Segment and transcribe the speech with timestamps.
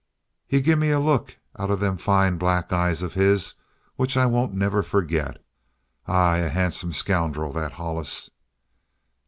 [0.47, 3.53] He gimme a look out of them fine black eyes of his
[3.97, 5.37] which I won't never forget.
[6.07, 8.31] Aye, a handsome scoundrel, that Hollis!"